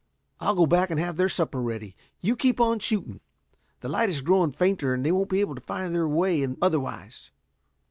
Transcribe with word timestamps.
I'll 0.39 0.55
go 0.55 0.65
back 0.65 0.89
and 0.89 0.99
have 0.99 1.17
their 1.17 1.29
supper 1.29 1.61
ready. 1.61 1.95
You 2.21 2.35
keep 2.35 2.59
on 2.59 2.79
shooting. 2.79 3.19
The 3.81 3.87
light 3.89 4.09
is 4.09 4.21
growing 4.21 4.51
fainter 4.51 4.95
and 4.95 5.05
they 5.05 5.11
won't 5.11 5.29
be 5.29 5.41
able 5.41 5.53
to 5.53 5.61
find 5.61 5.93
their 5.93 6.07
way 6.07 6.41
in 6.41 6.57
otherwise." 6.59 7.29